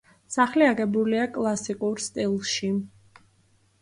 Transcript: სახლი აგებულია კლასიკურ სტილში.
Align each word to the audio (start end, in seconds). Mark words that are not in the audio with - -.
სახლი 0.35 0.65
აგებულია 0.69 1.27
კლასიკურ 1.37 2.03
სტილში. 2.07 2.71